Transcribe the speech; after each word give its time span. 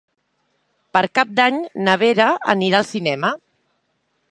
Per 0.97 1.03
Cap 1.19 1.35
d'Any 1.41 1.59
na 1.89 1.95
Vera 2.05 2.29
anirà 2.57 2.83
al 2.83 2.91
cinema. 2.95 3.35